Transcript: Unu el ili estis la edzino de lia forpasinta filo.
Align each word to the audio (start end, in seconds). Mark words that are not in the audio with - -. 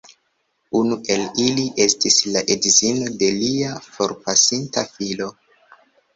Unu 0.77 0.95
el 1.15 1.25
ili 1.43 1.65
estis 1.85 2.17
la 2.37 2.41
edzino 2.57 3.13
de 3.21 3.31
lia 3.43 3.77
forpasinta 4.01 4.87
filo. 4.97 5.31